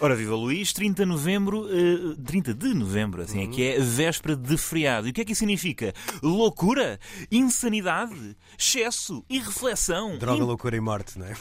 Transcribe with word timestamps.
Ora, 0.00 0.14
viva 0.14 0.36
Luís, 0.36 0.72
30 0.72 1.02
de 1.02 1.08
novembro, 1.08 1.66
eh, 1.68 2.14
30 2.24 2.54
de 2.54 2.72
novembro, 2.72 3.20
assim 3.22 3.42
é 3.42 3.46
que 3.48 3.62
é, 3.64 3.80
véspera 3.80 4.36
de 4.36 4.56
feriado. 4.56 5.08
E 5.08 5.10
o 5.10 5.12
que 5.12 5.22
é 5.22 5.24
que 5.24 5.32
isso 5.32 5.40
significa? 5.40 5.92
Loucura, 6.22 7.00
insanidade, 7.32 8.36
excesso, 8.56 9.24
irreflexão. 9.28 10.16
Droga, 10.16 10.40
in- 10.40 10.46
loucura 10.46 10.76
e 10.76 10.80
morte, 10.80 11.18
não 11.18 11.26
é? 11.26 11.34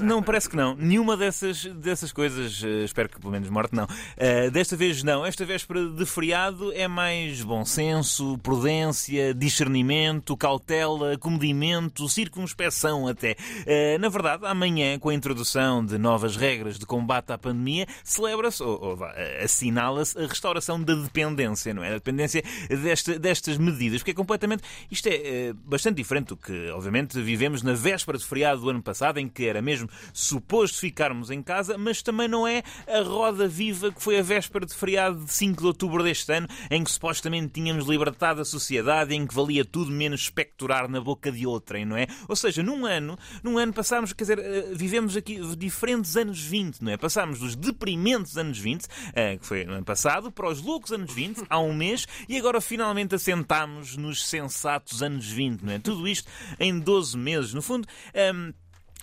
Não, 0.00 0.22
parece 0.22 0.48
que 0.48 0.54
não. 0.54 0.76
Nenhuma 0.76 1.16
dessas, 1.16 1.64
dessas 1.64 2.12
coisas, 2.12 2.62
eh, 2.62 2.84
espero 2.84 3.08
que 3.08 3.18
pelo 3.18 3.32
menos 3.32 3.50
morte 3.50 3.74
não. 3.74 3.88
Eh, 4.16 4.48
desta 4.48 4.76
vez 4.76 5.02
não. 5.02 5.26
Esta 5.26 5.44
véspera 5.44 5.88
de 5.88 6.06
feriado 6.06 6.72
é 6.74 6.86
mais 6.86 7.42
bom 7.42 7.64
senso, 7.64 8.38
prudência, 8.38 9.34
discernimento, 9.34 10.36
cautela, 10.36 11.18
comedimento, 11.18 12.08
circunspeção 12.08 13.08
até. 13.08 13.34
Eh, 13.66 13.98
na 13.98 14.08
verdade, 14.08 14.46
amanhã, 14.46 15.00
com 15.00 15.08
a 15.08 15.14
introdução 15.14 15.84
de 15.84 15.98
novas 15.98 16.36
regras 16.36 16.78
de 16.78 16.86
combate 16.86 17.32
à 17.32 17.38
pandemia, 17.38 17.87
celebra-se, 18.04 18.62
ou, 18.62 18.80
ou 18.80 18.98
assinala-se, 19.42 20.18
a 20.18 20.26
restauração 20.26 20.82
da 20.82 20.94
dependência, 20.94 21.72
não 21.74 21.82
é? 21.82 21.88
A 21.90 21.94
dependência 21.94 22.42
desta- 22.68 23.18
destas 23.18 23.56
medidas, 23.58 24.00
porque 24.00 24.10
é 24.10 24.14
completamente. 24.14 24.62
Isto 24.90 25.08
é 25.08 25.14
eh, 25.14 25.52
bastante 25.64 25.96
diferente 25.96 26.28
do 26.28 26.36
que, 26.36 26.68
obviamente, 26.70 27.20
vivemos 27.20 27.62
na 27.62 27.72
véspera 27.74 28.18
de 28.18 28.24
feriado 28.24 28.60
do 28.60 28.70
ano 28.70 28.82
passado, 28.82 29.18
em 29.18 29.28
que 29.28 29.44
era 29.46 29.60
mesmo 29.62 29.88
suposto 30.12 30.78
ficarmos 30.78 31.30
em 31.30 31.42
casa, 31.42 31.76
mas 31.78 32.02
também 32.02 32.28
não 32.28 32.46
é 32.46 32.62
a 32.86 33.02
roda 33.02 33.46
viva 33.48 33.90
que 33.92 34.02
foi 34.02 34.18
a 34.18 34.22
véspera 34.22 34.66
de 34.66 34.74
feriado 34.74 35.24
de 35.24 35.32
5 35.32 35.60
de 35.60 35.66
outubro 35.66 36.02
deste 36.02 36.32
ano, 36.32 36.46
em 36.70 36.82
que 36.84 36.90
supostamente 36.90 37.52
tínhamos 37.54 37.86
libertado 37.86 38.40
a 38.40 38.44
sociedade, 38.44 39.14
em 39.14 39.26
que 39.26 39.34
valia 39.34 39.64
tudo 39.64 39.90
menos 39.90 40.22
espectorar 40.22 40.88
na 40.88 41.00
boca 41.00 41.30
de 41.32 41.46
outrem, 41.46 41.84
não 41.84 41.96
é? 41.96 42.06
Ou 42.28 42.36
seja, 42.36 42.62
num 42.62 42.84
ano, 42.86 43.18
num 43.42 43.58
ano 43.58 43.72
passámos, 43.72 44.12
quer 44.12 44.24
dizer, 44.24 44.38
eh, 44.38 44.68
vivemos 44.74 45.16
aqui 45.16 45.38
diferentes 45.56 46.16
anos 46.16 46.40
20, 46.40 46.80
não 46.82 46.92
é? 46.92 46.96
Passámos 46.96 47.38
dos 47.38 47.54
deprimentes 47.78 48.36
anos 48.36 48.58
20, 48.58 48.86
eh, 49.14 49.36
que 49.36 49.46
foi 49.46 49.64
no 49.64 49.72
ano 49.72 49.84
passado, 49.84 50.30
para 50.32 50.48
os 50.48 50.60
loucos 50.60 50.92
anos 50.92 51.12
20, 51.12 51.44
há 51.48 51.58
um 51.60 51.72
mês, 51.72 52.06
e 52.28 52.36
agora 52.36 52.60
finalmente 52.60 53.14
assentámos 53.14 53.96
nos 53.96 54.26
sensatos 54.26 55.02
anos 55.02 55.30
20, 55.30 55.62
não 55.62 55.72
é? 55.72 55.78
Tudo 55.78 56.06
isto 56.08 56.28
em 56.58 56.78
12 56.78 57.16
meses. 57.16 57.54
No 57.54 57.62
fundo, 57.62 57.86
ehm, 58.12 58.52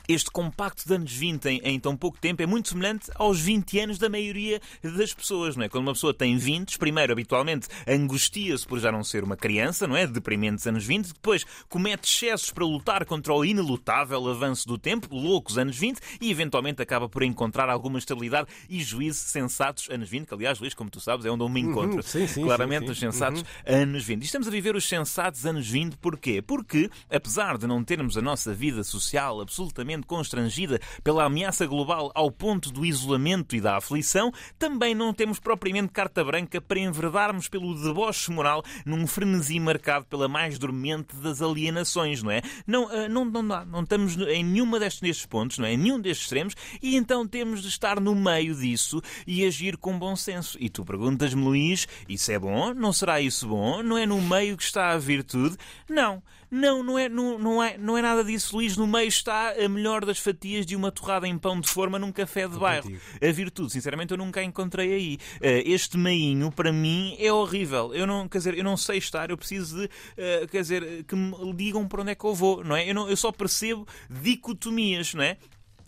este 0.07 0.29
compacto 0.29 0.87
de 0.87 0.93
anos 0.93 1.11
20 1.11 1.45
em, 1.45 1.61
em 1.63 1.79
tão 1.79 1.95
pouco 1.95 2.17
tempo 2.19 2.41
é 2.41 2.45
muito 2.45 2.69
semelhante 2.69 3.09
aos 3.15 3.39
20 3.39 3.79
anos 3.79 3.97
da 3.97 4.09
maioria 4.09 4.61
das 4.83 5.13
pessoas, 5.13 5.55
não 5.55 5.63
é? 5.63 5.69
Quando 5.69 5.83
uma 5.83 5.93
pessoa 5.93 6.13
tem 6.13 6.37
20, 6.37 6.77
primeiro, 6.77 7.13
habitualmente, 7.13 7.67
angustia-se 7.87 8.65
por 8.65 8.79
já 8.79 8.91
não 8.91 9.03
ser 9.03 9.23
uma 9.23 9.35
criança, 9.35 9.87
não 9.87 9.95
é? 9.95 10.05
Deprimentes 10.05 10.65
anos 10.67 10.85
20, 10.85 11.13
depois 11.13 11.45
comete 11.69 12.07
excessos 12.07 12.51
para 12.51 12.65
lutar 12.65 13.05
contra 13.05 13.33
o 13.33 13.43
inelutável 13.43 14.27
avanço 14.27 14.67
do 14.67 14.77
tempo, 14.77 15.15
loucos 15.15 15.57
anos 15.57 15.77
20, 15.77 15.99
e 16.21 16.31
eventualmente 16.31 16.81
acaba 16.81 17.07
por 17.09 17.23
encontrar 17.23 17.69
alguma 17.69 17.99
estabilidade 17.99 18.47
e 18.69 18.83
juízo 18.83 19.19
sensatos 19.19 19.89
anos 19.89 20.09
20, 20.09 20.27
que 20.27 20.33
aliás, 20.33 20.59
Luís, 20.59 20.73
como 20.73 20.89
tu 20.89 20.99
sabes, 20.99 21.25
é 21.25 21.31
onde 21.31 21.43
eu 21.43 21.49
me 21.49 21.61
encontro. 21.61 22.01
sim, 22.03 22.27
sim, 22.27 22.43
Claramente, 22.43 22.85
sim, 22.85 22.91
os 22.91 22.99
sensatos 22.99 23.43
anos 23.65 24.03
20. 24.03 24.21
E 24.21 24.25
estamos 24.25 24.47
a 24.47 24.51
viver 24.51 24.75
os 24.75 24.87
sensatos 24.87 25.45
anos 25.45 25.67
20 25.67 25.97
porquê? 25.97 26.41
Porque, 26.41 26.89
apesar 27.09 27.57
de 27.57 27.67
não 27.67 27.83
termos 27.83 28.17
a 28.17 28.21
nossa 28.21 28.53
vida 28.53 28.83
social 28.83 29.41
absolutamente 29.41 29.94
constrangida 30.03 30.79
pela 31.03 31.23
ameaça 31.23 31.65
global 31.65 32.11
ao 32.13 32.31
ponto 32.31 32.71
do 32.71 32.85
isolamento 32.85 33.55
e 33.55 33.61
da 33.61 33.77
aflição, 33.77 34.31
também 34.59 34.93
não 34.93 35.13
temos 35.13 35.39
propriamente 35.39 35.93
carta 35.93 36.23
branca 36.23 36.59
para 36.59 36.79
enverdarmos 36.79 37.47
pelo 37.47 37.73
deboche 37.75 38.31
moral 38.31 38.63
num 38.85 39.07
frenesi 39.07 39.59
marcado 39.59 40.05
pela 40.05 40.27
mais 40.27 40.59
dormente 40.59 41.15
das 41.17 41.41
alienações, 41.41 42.21
não 42.21 42.31
é? 42.31 42.41
Não, 42.65 42.89
ah, 42.89 43.07
não, 43.07 43.25
não, 43.25 43.47
dá, 43.47 43.65
não 43.65 43.83
estamos 43.83 44.17
em 44.17 44.43
nenhuma 44.43 44.79
destes 44.79 45.01
nestes 45.01 45.25
pontos, 45.25 45.57
não 45.57 45.65
é? 45.65 45.73
Em 45.73 45.77
nenhum 45.77 45.99
destes 45.99 46.25
extremos, 46.25 46.55
e 46.81 46.95
então 46.95 47.27
temos 47.27 47.61
de 47.61 47.67
estar 47.69 47.99
no 47.99 48.15
meio 48.15 48.55
disso 48.55 49.01
e 49.25 49.45
agir 49.45 49.77
com 49.77 49.97
bom 49.97 50.15
senso. 50.15 50.57
E 50.59 50.69
tu 50.69 50.83
perguntas-me, 50.83 51.43
Luís, 51.43 51.87
isso 52.09 52.31
é 52.31 52.39
bom? 52.39 52.73
Não 52.73 52.91
será 52.91 53.21
isso 53.21 53.47
bom? 53.47 53.83
Não 53.83 53.97
é 53.97 54.05
no 54.05 54.21
meio 54.21 54.57
que 54.57 54.63
está 54.63 54.91
a 54.91 54.97
virtude? 54.97 55.57
Não. 55.89 56.21
Não, 56.49 56.83
não 56.83 56.97
é, 56.97 57.09
não, 57.09 57.37
não, 57.37 57.63
é, 57.63 57.77
não 57.77 57.97
é 57.97 58.01
nada 58.01 58.23
disso, 58.23 58.55
Luís. 58.55 58.77
No 58.77 58.87
meio 58.87 59.07
está 59.07 59.51
a 59.51 59.67
melhor 59.67 59.84
das 60.05 60.17
fatias 60.19 60.65
de 60.65 60.75
uma 60.75 60.91
torrada 60.91 61.27
em 61.27 61.37
pão 61.37 61.59
de 61.59 61.67
forma 61.69 61.99
num 61.99 62.11
café 62.11 62.47
de 62.47 62.57
bairro. 62.57 62.91
A 63.21 63.31
virtude, 63.31 63.71
sinceramente, 63.71 64.11
eu 64.11 64.17
nunca 64.17 64.39
a 64.39 64.43
encontrei 64.43 64.93
aí. 64.93 65.17
Eh, 65.41 65.63
Este 65.65 65.97
meinho, 65.97 66.51
para 66.51 66.71
mim, 66.71 67.15
é 67.19 67.31
horrível. 67.31 67.93
Eu 67.93 68.05
não, 68.07 68.27
quer 68.27 68.39
dizer, 68.39 68.57
eu 68.57 68.63
não 68.63 68.75
sei 68.77 68.97
estar, 68.97 69.29
eu 69.29 69.37
preciso 69.37 69.77
de, 69.77 69.89
eh, 70.17 70.47
quer 70.49 70.61
dizer, 70.61 71.03
que 71.03 71.15
me 71.15 71.53
digam 71.53 71.87
para 71.87 72.01
onde 72.01 72.11
é 72.11 72.15
que 72.15 72.25
eu 72.25 72.33
vou, 72.33 72.63
não 72.63 72.75
é? 72.75 72.89
Eu, 72.89 72.93
não, 72.93 73.09
eu 73.09 73.17
só 73.17 73.31
percebo 73.31 73.87
dicotomias, 74.09 75.13
não 75.13 75.23
é? 75.23 75.37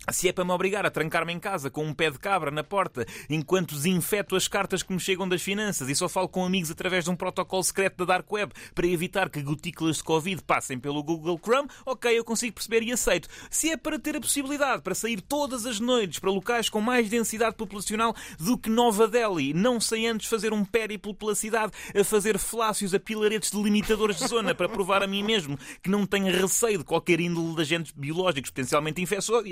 Se 0.09 0.29
é 0.29 0.31
para 0.31 0.45
me 0.45 0.51
obrigar 0.51 0.85
a 0.85 0.89
trancar-me 0.89 1.33
em 1.33 1.39
casa 1.39 1.69
com 1.69 1.83
um 1.85 1.93
pé 1.93 2.09
de 2.09 2.17
cabra 2.17 2.49
na 2.49 2.63
porta 2.63 3.05
enquanto 3.29 3.75
desinfeto 3.75 4.37
as 4.37 4.47
cartas 4.47 4.81
que 4.81 4.93
me 4.93 4.99
chegam 5.01 5.27
das 5.27 5.41
finanças 5.41 5.89
e 5.89 5.95
só 5.95 6.07
falo 6.07 6.29
com 6.29 6.45
amigos 6.45 6.71
através 6.71 7.03
de 7.03 7.09
um 7.09 7.15
protocolo 7.15 7.61
secreto 7.61 7.97
da 7.97 8.13
Dark 8.13 8.31
Web 8.31 8.53
para 8.73 8.87
evitar 8.87 9.29
que 9.29 9.41
gotículas 9.41 9.97
de 9.97 10.03
Covid 10.03 10.41
passem 10.43 10.79
pelo 10.79 11.03
Google 11.03 11.37
Chrome, 11.43 11.67
ok, 11.85 12.17
eu 12.17 12.23
consigo 12.23 12.53
perceber 12.53 12.83
e 12.83 12.91
aceito. 12.93 13.27
Se 13.49 13.69
é 13.69 13.75
para 13.75 13.99
ter 13.99 14.15
a 14.15 14.21
possibilidade 14.21 14.81
para 14.81 14.95
sair 14.95 15.19
todas 15.19 15.65
as 15.65 15.79
noites 15.79 16.19
para 16.19 16.31
locais 16.31 16.69
com 16.69 16.79
mais 16.79 17.09
densidade 17.09 17.55
populacional 17.57 18.15
do 18.39 18.57
que 18.57 18.69
Nova 18.69 19.09
Delhi, 19.09 19.53
não 19.53 19.77
sei 19.79 20.07
antes 20.07 20.27
fazer 20.29 20.53
um 20.53 20.63
périplo 20.63 21.13
pela 21.13 21.35
cidade 21.35 21.73
a 21.93 22.03
fazer 22.05 22.37
flácios 22.39 22.93
a 22.93 22.99
pilaretes 22.99 23.51
delimitadores 23.51 24.17
de 24.19 24.27
zona 24.27 24.55
para 24.55 24.69
provar 24.69 25.03
a 25.03 25.07
mim 25.07 25.21
mesmo 25.23 25.57
que 25.83 25.89
não 25.89 26.05
tenho 26.05 26.31
receio 26.31 26.77
de 26.77 26.85
qualquer 26.85 27.19
índole 27.19 27.55
de 27.55 27.61
agentes 27.61 27.91
biológicos 27.91 28.51
potencialmente 28.51 29.01
infecio- 29.01 29.45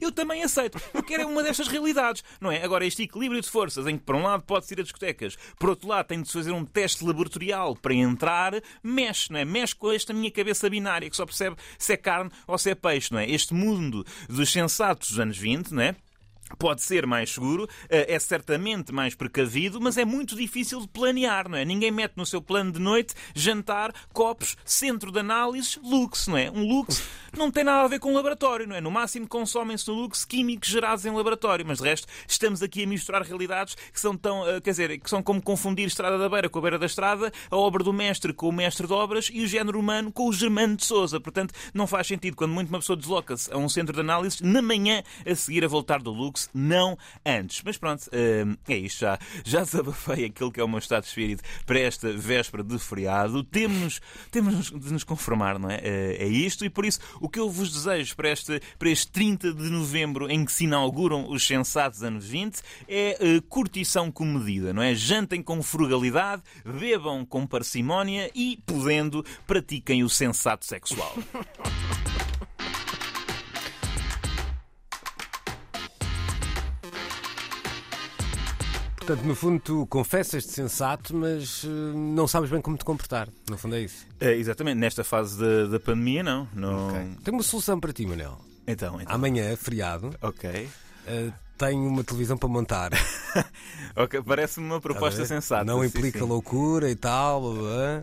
eu 0.00 0.12
também 0.12 0.42
aceito. 0.42 0.80
Eu 0.92 1.02
quero 1.02 1.28
uma 1.28 1.42
destas 1.42 1.68
realidades, 1.68 2.22
não 2.40 2.50
é? 2.50 2.62
Agora, 2.62 2.84
este 2.86 3.02
equilíbrio 3.02 3.40
de 3.40 3.48
forças 3.48 3.86
em 3.86 3.96
que, 3.96 4.04
por 4.04 4.14
um 4.14 4.22
lado, 4.22 4.42
pode-se 4.42 4.74
ir 4.74 4.80
a 4.80 4.82
discotecas, 4.82 5.36
por 5.58 5.70
outro 5.70 5.88
lado, 5.88 6.06
tem 6.06 6.20
de 6.20 6.28
se 6.28 6.34
fazer 6.34 6.52
um 6.52 6.64
teste 6.64 7.04
laboratorial 7.04 7.76
para 7.76 7.94
entrar, 7.94 8.54
mexe, 8.82 9.32
não 9.32 9.38
é? 9.38 9.44
Mexe 9.44 9.74
com 9.74 9.90
esta 9.92 10.12
minha 10.12 10.30
cabeça 10.30 10.68
binária 10.68 11.08
que 11.08 11.16
só 11.16 11.24
percebe 11.24 11.56
se 11.78 11.92
é 11.92 11.96
carne 11.96 12.30
ou 12.46 12.58
se 12.58 12.70
é 12.70 12.74
peixe, 12.74 13.12
não 13.12 13.18
é? 13.18 13.30
Este 13.30 13.54
mundo 13.54 14.04
dos 14.28 14.50
sensatos 14.52 15.10
dos 15.10 15.20
anos 15.20 15.38
20, 15.38 15.72
não 15.72 15.82
é? 15.82 15.96
Pode 16.58 16.82
ser 16.82 17.06
mais 17.06 17.32
seguro, 17.32 17.68
eh, 17.88 18.14
é 18.14 18.18
certamente 18.18 18.92
mais 18.92 19.14
precavido, 19.14 19.80
mas 19.80 19.96
é 19.96 20.04
muito 20.04 20.36
difícil 20.36 20.80
de 20.80 20.88
planear, 20.88 21.48
não 21.48 21.58
é? 21.58 21.64
Ninguém 21.64 21.90
mete 21.90 22.16
no 22.16 22.26
seu 22.26 22.40
plano 22.40 22.72
de 22.72 22.78
noite 22.78 23.14
jantar, 23.34 23.92
copos, 24.12 24.56
centro 24.64 25.10
de 25.10 25.18
análise, 25.18 25.78
lux, 25.82 26.26
não 26.28 26.36
é? 26.36 26.50
Um 26.50 26.66
lux 26.66 27.02
não 27.36 27.50
tem 27.50 27.64
nada 27.64 27.84
a 27.84 27.88
ver 27.88 27.98
com 27.98 28.14
laboratório, 28.14 28.66
não 28.66 28.76
é? 28.76 28.80
No 28.80 28.90
máximo 28.90 29.26
consomem-se 29.26 29.88
no 29.88 29.94
lux 29.94 30.24
químicos 30.24 30.68
gerados 30.68 31.04
em 31.06 31.10
laboratório, 31.10 31.64
mas 31.66 31.78
de 31.78 31.84
resto 31.84 32.06
estamos 32.28 32.62
aqui 32.62 32.84
a 32.84 32.86
misturar 32.86 33.22
realidades 33.22 33.74
que 33.74 34.00
são 34.00 34.16
tão, 34.16 34.46
eh, 34.48 34.60
quer 34.60 34.70
dizer, 34.70 34.98
que 34.98 35.08
são 35.08 35.22
como 35.22 35.42
confundir 35.42 35.86
Estrada 35.86 36.18
da 36.18 36.28
Beira 36.28 36.48
com 36.48 36.58
a 36.58 36.62
Beira 36.62 36.78
da 36.78 36.86
Estrada, 36.86 37.32
a 37.50 37.56
obra 37.56 37.82
do 37.82 37.92
mestre 37.92 38.32
com 38.32 38.48
o 38.48 38.52
mestre 38.52 38.86
de 38.86 38.92
obras 38.92 39.30
e 39.32 39.42
o 39.42 39.46
género 39.46 39.78
humano 39.78 40.12
com 40.12 40.28
o 40.28 40.32
Germano 40.32 40.76
de 40.76 40.84
Souza. 40.84 41.20
Portanto, 41.20 41.54
não 41.72 41.86
faz 41.86 42.06
sentido 42.06 42.36
quando 42.36 42.52
muito 42.52 42.68
uma 42.68 42.78
pessoa 42.78 42.96
desloca-se 42.96 43.52
a 43.52 43.56
um 43.56 43.68
centro 43.68 43.94
de 43.94 44.00
análise 44.00 44.42
na 44.42 44.62
manhã 44.62 45.02
a 45.26 45.34
seguir 45.34 45.64
a 45.64 45.68
voltar 45.68 46.00
do 46.02 46.10
Lux, 46.12 46.41
não 46.54 46.96
antes. 47.24 47.62
Mas 47.64 47.76
pronto, 47.76 48.08
hum, 48.12 48.56
é 48.68 48.76
isto 48.76 49.00
já. 49.00 49.18
Já 49.44 49.60
desabafei 49.64 50.26
aquilo 50.26 50.50
que 50.52 50.60
é 50.60 50.64
o 50.64 50.68
meu 50.68 50.78
estado 50.78 51.02
de 51.02 51.08
espírito 51.08 51.42
para 51.66 51.78
esta 51.80 52.12
véspera 52.12 52.62
de 52.62 52.78
feriado. 52.78 53.42
Temos, 53.44 54.00
temos 54.30 54.70
de 54.70 54.92
nos 54.92 55.04
conformar, 55.04 55.58
não 55.58 55.70
é? 55.70 55.80
Eh, 55.82 56.16
É 56.20 56.26
isto 56.26 56.64
e 56.64 56.70
por 56.70 56.84
isso 56.84 57.00
o 57.20 57.28
que 57.28 57.38
eu 57.38 57.50
vos 57.50 57.72
desejo 57.72 58.14
para 58.16 58.30
este, 58.30 58.60
para 58.78 58.88
este 58.90 59.10
30 59.10 59.52
de 59.52 59.70
novembro 59.70 60.30
em 60.30 60.44
que 60.44 60.52
se 60.52 60.64
inauguram 60.64 61.28
os 61.30 61.46
sensatos 61.46 62.02
anos 62.02 62.26
20 62.26 62.60
é 62.88 63.16
eh, 63.20 63.40
curtição 63.48 64.10
comedida, 64.10 64.72
não 64.72 64.82
é? 64.82 64.94
Jantem 64.94 65.42
com 65.42 65.62
frugalidade, 65.62 66.42
bebam 66.64 67.24
com 67.24 67.46
parcimónia 67.46 68.30
e, 68.34 68.58
podendo, 68.64 69.24
pratiquem 69.46 70.02
o 70.02 70.08
sensato 70.08 70.64
sexual. 70.64 71.14
Portanto, 79.04 79.26
no 79.26 79.34
fundo, 79.34 79.60
tu 79.60 79.86
confessas-te 79.88 80.52
sensato, 80.52 81.12
mas 81.14 81.64
eh, 81.64 81.68
não 81.96 82.28
sabes 82.28 82.48
bem 82.50 82.60
como 82.60 82.76
te 82.76 82.84
comportar. 82.84 83.28
No 83.50 83.58
fundo, 83.58 83.74
é 83.74 83.80
isso. 83.80 84.06
É, 84.20 84.32
exatamente, 84.36 84.76
nesta 84.78 85.02
fase 85.02 85.40
da, 85.40 85.66
da 85.66 85.80
pandemia, 85.80 86.22
não. 86.22 86.46
não... 86.54 86.86
Ok. 86.88 87.00
Tenho 87.24 87.36
uma 87.36 87.42
solução 87.42 87.80
para 87.80 87.92
ti, 87.92 88.06
Manel. 88.06 88.38
Então, 88.64 89.00
então. 89.00 89.12
Amanhã, 89.12 89.56
feriado, 89.56 90.10
Ok. 90.22 90.68
eh, 91.08 91.32
tenho 91.66 91.86
uma 91.88 92.02
televisão 92.04 92.36
para 92.36 92.48
montar. 92.48 92.90
Ok, 93.94 94.22
Parece-me 94.22 94.64
uma 94.66 94.80
proposta 94.80 95.22
sensata. 95.26 95.64
Não 95.66 95.84
implica 95.84 96.18
sim. 96.20 96.24
loucura 96.24 96.90
e 96.90 96.94
tal. 96.96 97.42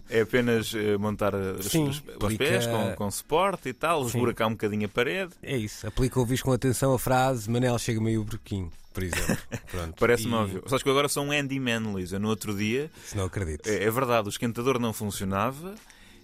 É 0.08 0.22
apenas 0.22 0.72
eh, 0.76 0.96
montar 0.98 1.34
Sim, 1.62 1.88
os, 1.90 1.98
os 1.98 2.34
implica- 2.34 2.38
pés 2.46 2.68
com, 2.68 2.94
com 2.96 3.10
suporte 3.10 3.70
e 3.70 3.74
tal, 3.74 4.06
esburacar 4.06 4.48
um 4.48 4.52
bocadinho 4.52 4.86
a 4.86 4.90
parede. 4.90 5.32
É 5.42 5.58
isso. 5.58 5.88
Aplica 5.88 6.20
ouvir 6.20 6.40
com 6.44 6.52
atenção 6.52 6.94
a 6.94 7.00
frase 7.00 7.50
Manel 7.50 7.78
chega 7.80 8.00
meio 8.00 8.24
broquinho, 8.24 8.72
por 8.94 9.02
exemplo. 9.02 9.36
Parece-me 10.00 10.32
E- 10.34 10.36
óbvio. 10.36 10.64
Sabes 10.68 10.84
que 10.84 10.90
eu 10.90 10.94
agora 10.94 11.10
sou 11.10 11.24
um 11.24 11.30
handyman, 11.32 11.80
Luís. 11.80 12.12
Eu 12.12 12.20
no 12.20 12.28
outro 12.30 12.56
dia, 12.56 12.92
Se 13.06 13.18
não 13.18 13.26
acredito. 13.26 13.68
é, 13.68 13.84
é 13.84 13.90
verdade, 13.90 14.28
o 14.28 14.30
esquentador 14.30 14.78
não 14.80 14.94
funcionava 14.94 15.74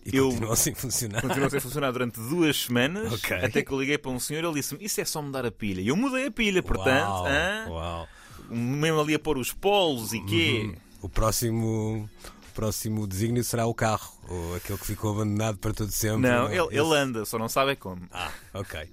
E 0.05 0.15
Eu- 0.17 0.29
continuam 0.29 0.55
sem 0.55 0.75
funcionar. 0.75 1.21
Continuou 1.21 1.49
sem 1.49 1.59
funcionar 1.59 1.91
durante 1.91 2.19
duas 2.19 2.63
semanas, 2.63 3.11
Ok. 3.13 3.35
até 3.37 3.63
que 3.63 3.71
eu 3.71 3.79
liguei 3.79 3.97
para 3.97 4.11
um 4.11 4.19
senhor 4.19 4.43
e 4.43 4.47
ele 4.47 4.53
disse-me: 4.55 4.83
Isso 4.85 5.01
é 5.01 5.05
só 5.05 5.21
mudar 5.21 5.45
a 5.45 5.51
pilha. 5.51 5.81
E 5.81 5.87
eu 5.87 5.95
mudei 5.95 6.27
a 6.27 6.31
pilha, 6.31 6.61
portanto, 6.61 7.07
Uau, 7.09 7.71
uau. 7.71 8.07
mesmo 8.49 8.99
ali 9.01 9.15
a 9.15 9.19
pôr 9.19 9.37
os 9.37 9.51
polos 9.51 10.13
e 10.13 10.19
quê. 10.21 10.61
Uhum. 10.65 10.75
O 11.01 11.09
próximo, 11.09 12.09
próximo 12.55 13.05
desígnio 13.05 13.43
será 13.43 13.67
o 13.67 13.73
carro, 13.73 14.11
ou 14.29 14.55
aquele 14.55 14.79
que 14.79 14.85
ficou 14.85 15.11
abandonado 15.11 15.57
para 15.57 15.73
todo 15.73 15.91
sempre. 15.91 16.21
Não, 16.21 16.47
é? 16.47 16.55
ele, 16.55 16.67
ele 16.71 16.95
anda, 16.95 17.25
só 17.25 17.37
não 17.37 17.49
sabe 17.49 17.73
é 17.73 17.75
como. 17.75 18.01
Ah, 18.11 18.31
ok. 18.53 18.89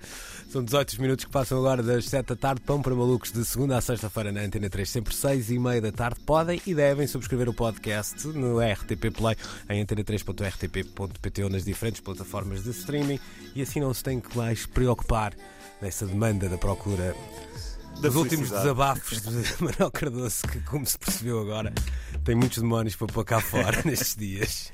São 0.50 0.62
18 0.62 1.00
minutos 1.00 1.24
que 1.24 1.30
passam 1.30 1.56
agora 1.56 1.82
das 1.82 2.04
7 2.06 2.26
da 2.26 2.36
tarde. 2.36 2.60
Pão 2.60 2.82
para 2.82 2.94
malucos 2.94 3.32
de 3.32 3.42
segunda 3.44 3.78
a 3.78 3.80
sexta-feira 3.80 4.32
na 4.32 4.40
Antena 4.40 4.68
3, 4.68 4.90
sempre 4.90 5.14
6 5.14 5.50
e 5.50 5.58
meia 5.58 5.80
da 5.80 5.92
tarde. 5.92 6.20
Podem 6.20 6.60
e 6.66 6.74
devem 6.74 7.06
subscrever 7.06 7.48
o 7.48 7.54
podcast 7.54 8.26
no 8.28 8.58
RTP 8.60 9.10
Play, 9.16 9.36
em 9.70 9.82
antena3.rtp.pt 9.82 11.44
ou 11.44 11.48
nas 11.48 11.64
diferentes 11.64 12.00
plataformas 12.00 12.64
de 12.64 12.70
streaming. 12.70 13.18
E 13.54 13.62
assim 13.62 13.80
não 13.80 13.94
se 13.94 14.02
tem 14.02 14.20
que 14.20 14.36
mais 14.36 14.66
preocupar 14.66 15.32
nessa 15.80 16.04
demanda 16.04 16.48
da 16.48 16.58
procura 16.58 17.16
dos 18.00 18.16
últimos 18.16 18.50
desabafos 18.50 19.22
de 19.22 19.28
Manuel 19.62 19.90
Cardoso, 19.90 20.42
que, 20.48 20.60
como 20.60 20.84
se 20.84 20.98
percebeu 20.98 21.40
agora, 21.40 21.72
tem 22.24 22.34
muitos 22.34 22.58
demónios 22.58 22.96
para 22.96 23.06
pôr 23.06 23.24
cá 23.24 23.40
fora 23.40 23.82
nestes 23.84 24.16
dias. 24.16 24.72